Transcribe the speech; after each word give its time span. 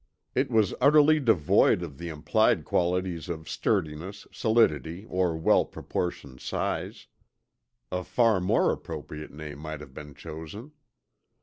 It 0.33 0.49
was 0.49 0.73
utterly 0.81 1.19
devoid 1.19 1.83
of 1.83 1.99
the 1.99 2.09
implied 2.09 2.65
qualities 2.65 3.29
of 3.29 3.47
sturdiness, 3.47 4.25
solidity, 4.31 5.05
or 5.07 5.37
well 5.37 5.63
proportioned 5.63 6.41
size. 6.41 7.05
A 7.91 8.03
far 8.03 8.39
more 8.41 8.71
appropriate 8.71 9.31
name 9.31 9.59
might 9.59 9.79
have 9.79 9.93
been 9.93 10.15
chosen. 10.15 10.71